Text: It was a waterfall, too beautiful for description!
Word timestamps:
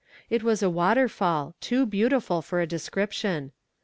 It 0.31 0.41
was 0.41 0.63
a 0.63 0.69
waterfall, 0.71 1.53
too 1.61 1.85
beautiful 1.85 2.41
for 2.41 2.65
description! 2.65 3.51